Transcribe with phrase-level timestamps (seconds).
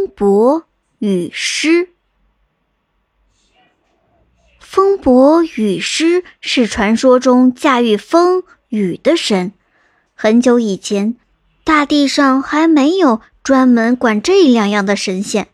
[0.00, 0.64] 风伯
[1.00, 1.90] 雨师。
[4.58, 9.52] 风伯雨师是传说中驾驭风雨的神。
[10.14, 11.16] 很久以前，
[11.64, 15.48] 大地上还没有专门管这两样的神仙。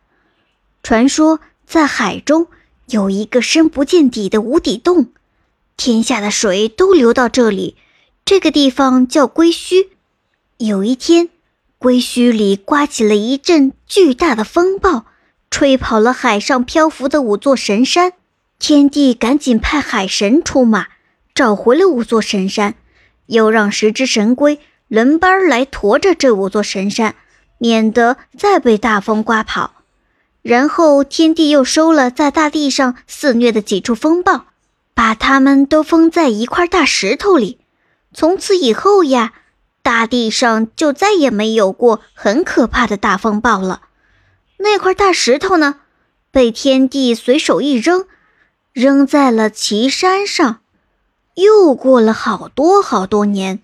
[0.80, 2.46] 传说在海中
[2.86, 5.08] 有一个深不见底的无底洞，
[5.76, 7.74] 天下的水都流到这里。
[8.24, 9.88] 这个地方叫归墟。
[10.58, 11.30] 有一天，
[11.78, 15.04] 归墟里刮起了一阵巨大的风暴，
[15.50, 18.14] 吹跑了海上漂浮的五座神山。
[18.58, 20.86] 天帝赶紧派海神出马，
[21.34, 22.74] 找回了五座神山，
[23.26, 24.58] 又让十只神龟
[24.88, 27.14] 轮班来驮着这五座神山，
[27.58, 29.72] 免得再被大风刮跑。
[30.40, 34.46] 然后，天帝又收了在大地上肆虐的几处风暴，
[34.94, 37.58] 把它们都封在一块大石头里。
[38.14, 39.34] 从此以后呀。
[39.86, 43.82] 大地上就再也没有过很可怕的大风暴了。
[44.56, 45.76] 那块大石头呢，
[46.32, 48.04] 被天帝随手一扔，
[48.72, 50.58] 扔在了岐山上。
[51.36, 53.60] 又过了好多好多年，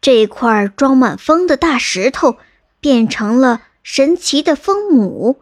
[0.00, 2.36] 这块装满风的大石头
[2.80, 5.40] 变成了神奇的风母。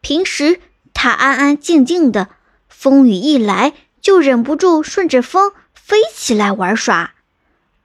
[0.00, 0.58] 平时
[0.94, 2.28] 它安安静静的，
[2.70, 7.12] 风雨一来就忍不住顺着风飞起来玩耍。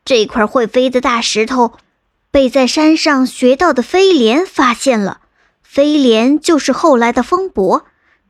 [0.04, 1.74] 这块会飞的大石头
[2.32, 5.22] 被在山上学到的飞廉发现了。
[5.62, 7.86] 飞廉就是后来的风伯，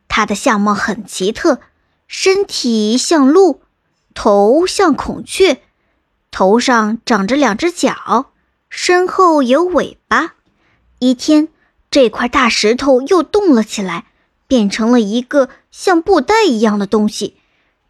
[0.08, 1.59] 他的相貌很奇特，
[2.08, 3.61] 身体像鹿，
[4.14, 5.61] 头像孔雀，
[6.30, 8.31] 头上长着两只角，
[8.69, 10.33] 身后有尾巴。
[10.99, 11.47] 一天，
[11.89, 14.05] 这块大石头又动了起来，
[14.45, 17.38] 变成了一个像布袋一样的东西。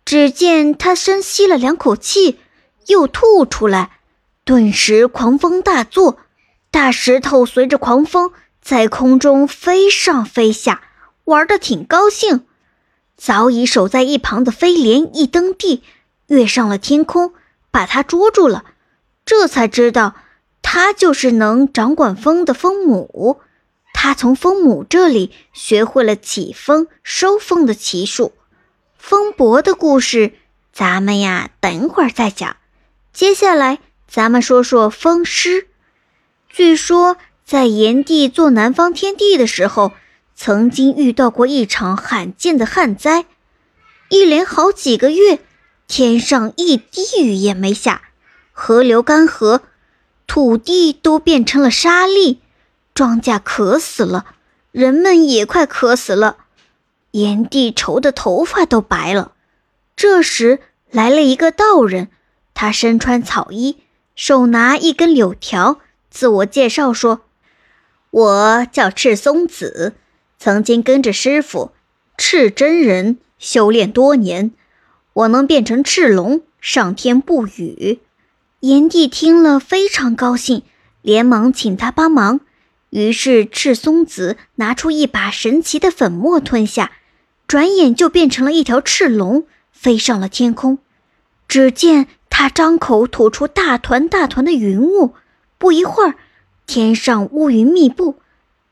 [0.05, 2.39] 只见他深吸了两口气。
[2.87, 3.99] 又吐出来，
[4.43, 6.17] 顿时狂风大作，
[6.69, 10.81] 大石头随着狂风在空中飞上飞下，
[11.25, 12.45] 玩得挺高兴。
[13.17, 15.83] 早已守在一旁的飞廉一蹬地，
[16.27, 17.33] 跃上了天空，
[17.69, 18.65] 把他捉住了。
[19.23, 20.15] 这才知道，
[20.63, 23.39] 他就是能掌管风的风母。
[23.93, 28.33] 他从风母这里学会了起风、收风的奇术。
[28.97, 30.33] 风伯的故事，
[30.73, 32.55] 咱们呀，等会儿再讲。
[33.13, 35.67] 接下来，咱们说说风湿。
[36.49, 39.91] 据说，在炎帝做南方天帝的时候，
[40.33, 43.25] 曾经遇到过一场罕见的旱灾，
[44.09, 45.39] 一连好几个月，
[45.87, 48.01] 天上一滴雨也没下，
[48.53, 49.59] 河流干涸，
[50.25, 52.37] 土地都变成了沙砾，
[52.93, 54.25] 庄稼渴死了，
[54.71, 56.37] 人们也快渴死了。
[57.11, 59.33] 炎帝愁得头发都白了。
[59.97, 62.09] 这时，来了一个道人。
[62.53, 63.77] 他身穿草衣，
[64.15, 65.79] 手拿一根柳条，
[66.09, 67.21] 自我介绍说
[68.11, 69.95] ：“我叫赤松子，
[70.37, 71.71] 曾经跟着师傅
[72.17, 74.51] 赤真人修炼多年，
[75.13, 77.99] 我能变成赤龙，上天不语。”
[78.61, 80.61] 炎帝听了非常高兴，
[81.01, 82.41] 连忙请他帮忙。
[82.91, 86.91] 于是赤松子拿出一把神奇的粉末吞下，
[87.47, 90.77] 转眼就变成了一条赤龙，飞上了天空。
[91.47, 92.07] 只见。
[92.41, 95.13] 他张口吐出大团大团的云雾，
[95.59, 96.15] 不一会儿，
[96.65, 98.15] 天上乌云密布，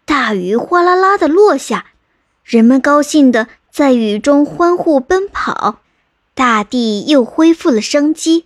[0.06, 1.86] 大雨哗啦啦的落下，
[2.44, 5.82] 人们高兴的在雨中欢呼奔跑，
[6.34, 8.46] 大地又恢复了生机。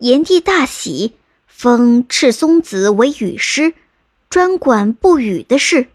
[0.00, 1.14] 炎帝大喜，
[1.46, 3.72] 封赤松子为雨师，
[4.28, 5.86] 专管不雨的事。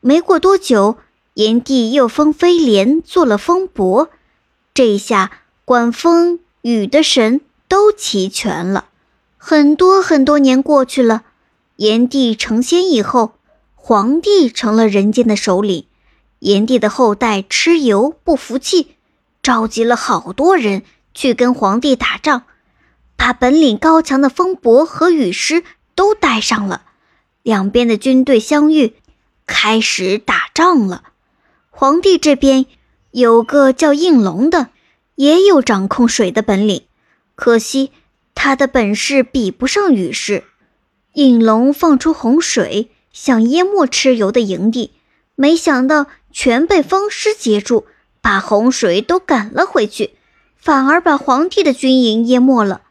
[0.00, 0.96] 没过多久，
[1.34, 4.08] 炎帝又封飞廉做了风伯，
[4.72, 5.32] 这下
[5.66, 7.42] 管风雨的神。
[7.68, 8.86] 都齐全了，
[9.36, 11.24] 很多很多年过去了，
[11.76, 13.34] 炎帝成仙以后，
[13.74, 15.86] 皇帝成了人间的首领。
[16.40, 18.96] 炎帝的后代蚩尤不服气，
[19.42, 20.82] 召集了好多人
[21.14, 22.42] 去跟皇帝打仗，
[23.16, 26.82] 把本领高强的风伯和雨师都带上了。
[27.42, 28.94] 两边的军队相遇，
[29.46, 31.04] 开始打仗了。
[31.70, 32.66] 皇帝这边
[33.12, 34.68] 有个叫应龙的，
[35.14, 36.85] 也有掌控水的本领。
[37.36, 37.92] 可惜
[38.34, 40.42] 他的本事比不上雨师。
[41.12, 44.92] 应龙放出洪水，想淹没蚩尤的营地，
[45.34, 47.86] 没想到全被风师截住，
[48.20, 50.10] 把洪水都赶了回去，
[50.56, 52.82] 反而把皇帝的军营淹没了。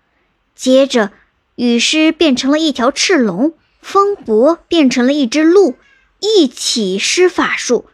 [0.55, 1.11] 接着，
[1.55, 5.75] 雨师变成了一条赤龙，风伯变成了一只鹿，
[6.19, 7.85] 一起施法术，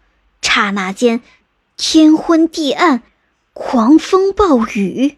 [0.42, 1.22] 刹那间，
[1.76, 3.04] 天昏地暗，
[3.54, 5.18] 狂风暴雨。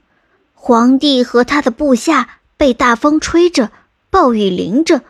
[0.66, 3.70] 皇帝和他的部下被大风吹着，
[4.10, 5.02] 暴雨淋着，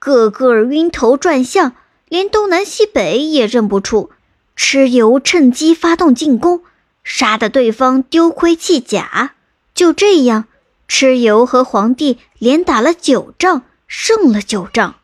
[0.00, 1.76] 个个晕头转向，
[2.08, 4.10] 连东南西北也认不出。
[4.56, 6.62] 蚩尤趁机发动进攻，
[7.04, 9.34] 杀得对方丢盔弃甲。
[9.76, 10.46] 就这样，
[10.88, 14.96] 蚩尤和皇帝连打了九仗，胜了九仗。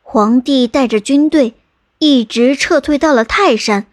[0.00, 1.52] 皇帝带着军队
[1.98, 3.84] 一直撤退到了泰山，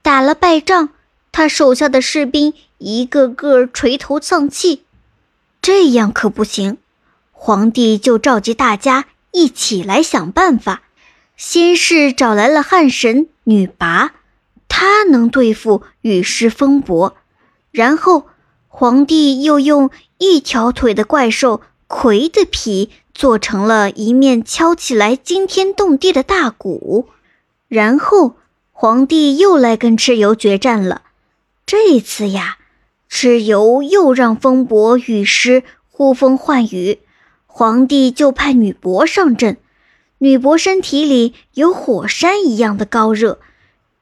[0.00, 0.88] 打了败仗，
[1.30, 4.80] 他手下的士兵一个个垂头丧气。
[5.64, 6.76] 这样可不行，
[7.32, 10.82] 皇帝就召集大家一起来想办法。
[11.38, 14.10] 先是找来了汉神女魃，
[14.68, 17.16] 她能对付雨师风伯。
[17.70, 18.26] 然后
[18.68, 19.88] 皇帝又用
[20.18, 27.08] 一条腿的怪兽葵的皮做成了一面敲起来惊天动地的大鼓。
[27.68, 28.36] 然后
[28.70, 31.00] 皇帝又来跟蚩尤决战了。
[31.64, 32.58] 这一次呀，
[33.14, 36.98] 蚩尤又让风伯、雨师呼风唤雨，
[37.46, 39.56] 皇帝就派女伯上阵。
[40.18, 43.38] 女伯身体里有火山一样的高热，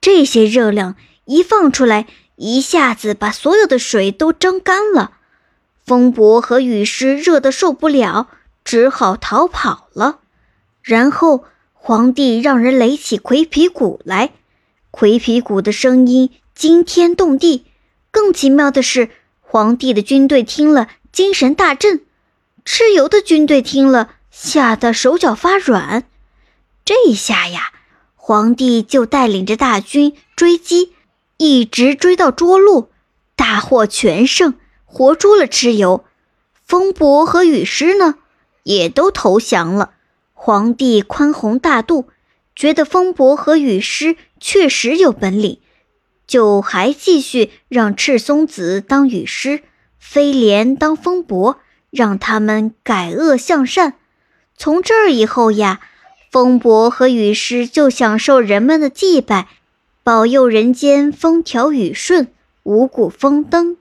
[0.01, 2.07] 这些热量一放出来，
[2.37, 5.19] 一下子把所有的水都蒸干了。
[5.85, 8.29] 风伯和雨师热得受不了，
[8.65, 10.21] 只好逃跑了。
[10.83, 11.45] 然后
[11.75, 14.31] 皇帝让人垒起葵皮鼓来，
[14.91, 17.67] 葵皮鼓的声音惊天动地。
[18.13, 19.09] 更奇妙的是，
[19.41, 22.03] 皇帝的军队听了精神大振，
[22.65, 26.05] 蚩尤的军队听了吓得手脚发软。
[26.85, 27.73] 这一下呀，
[28.15, 30.93] 皇帝就带领着大军追击，
[31.39, 32.91] 一直追到涿鹿，
[33.35, 34.55] 大获全胜，
[34.85, 36.05] 活捉了蚩尤。
[36.67, 38.17] 风伯和雨师呢，
[38.65, 39.95] 也都投降了。
[40.35, 42.11] 皇帝宽宏大度，
[42.55, 45.61] 觉得风伯和雨师确实有本领，
[46.27, 49.63] 就还继续让赤松子当雨师，
[49.99, 51.59] 飞廉当风伯，
[51.91, 53.95] 让他们改恶向善。
[54.57, 55.81] 从这儿以后呀。
[56.31, 59.49] 风伯和雨师就享受人们的祭拜，
[60.03, 62.29] 保佑人间风调雨顺，
[62.63, 63.77] 五谷丰登。